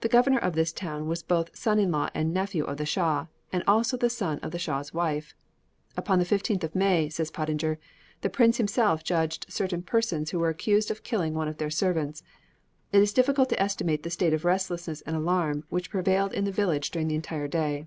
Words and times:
The 0.00 0.08
governor 0.08 0.38
of 0.40 0.54
this 0.54 0.72
town 0.72 1.06
was 1.06 1.22
both 1.22 1.54
son 1.56 1.78
in 1.78 1.92
law 1.92 2.08
and 2.14 2.34
nephew 2.34 2.64
of 2.64 2.78
the 2.78 2.84
shah, 2.84 3.26
and 3.52 3.62
also 3.64 3.96
the 3.96 4.10
son 4.10 4.40
of 4.40 4.50
the 4.50 4.58
Shah's 4.58 4.92
wife. 4.92 5.36
"Upon 5.96 6.18
the 6.18 6.24
15th 6.24 6.64
of 6.64 6.74
May," 6.74 7.08
says 7.08 7.30
Pottinger, 7.30 7.78
"the 8.22 8.28
prince 8.28 8.56
himself 8.56 9.04
judged 9.04 9.46
certain 9.48 9.82
persons 9.84 10.30
who 10.32 10.40
were 10.40 10.48
accused 10.48 10.90
of 10.90 11.04
killing 11.04 11.32
one 11.34 11.46
of 11.46 11.58
their 11.58 11.70
servants. 11.70 12.24
It 12.90 13.02
is 13.02 13.12
difficult 13.12 13.50
to 13.50 13.62
estimate 13.62 14.02
the 14.02 14.10
state 14.10 14.34
of 14.34 14.44
restlessness 14.44 15.00
and 15.02 15.14
alarm 15.14 15.62
which 15.68 15.90
prevailed 15.90 16.32
in 16.32 16.44
the 16.44 16.50
village 16.50 16.90
during 16.90 17.06
the 17.06 17.14
entire 17.14 17.46
day. 17.46 17.86